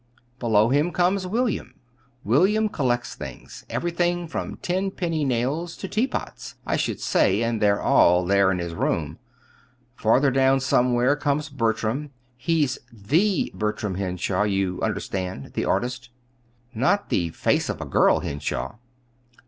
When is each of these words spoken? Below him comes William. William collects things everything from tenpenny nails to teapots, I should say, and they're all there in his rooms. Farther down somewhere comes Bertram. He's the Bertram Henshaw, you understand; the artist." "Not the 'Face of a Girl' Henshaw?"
Below 0.39 0.69
him 0.69 0.89
comes 0.89 1.27
William. 1.27 1.75
William 2.23 2.69
collects 2.69 3.13
things 3.13 3.67
everything 3.69 4.27
from 4.27 4.55
tenpenny 4.57 5.23
nails 5.23 5.77
to 5.77 5.87
teapots, 5.87 6.55
I 6.65 6.75
should 6.75 6.99
say, 6.99 7.43
and 7.43 7.61
they're 7.61 7.79
all 7.83 8.25
there 8.25 8.49
in 8.49 8.57
his 8.57 8.73
rooms. 8.73 9.17
Farther 9.95 10.31
down 10.31 10.59
somewhere 10.59 11.15
comes 11.15 11.49
Bertram. 11.49 12.09
He's 12.35 12.79
the 12.91 13.51
Bertram 13.53 13.93
Henshaw, 13.93 14.41
you 14.41 14.79
understand; 14.81 15.53
the 15.53 15.65
artist." 15.65 16.09
"Not 16.73 17.09
the 17.09 17.29
'Face 17.29 17.69
of 17.69 17.79
a 17.79 17.85
Girl' 17.85 18.21
Henshaw?" 18.21 18.77